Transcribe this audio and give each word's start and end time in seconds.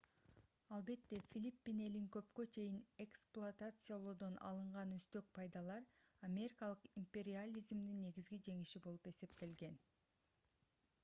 албетте 0.75 1.17
филиппин 1.33 1.81
элин 1.87 2.07
көпкө 2.15 2.45
чейин 2.57 2.79
эксплуатациялоодон 3.05 4.39
алынган 4.51 4.95
үстөк 4.97 5.29
пайдалар 5.39 5.85
америкалык 6.29 6.89
империализмдин 7.03 8.03
негизги 8.09 8.41
жеңиши 8.51 8.83
болуп 8.89 9.13
эсептелген 9.15 9.81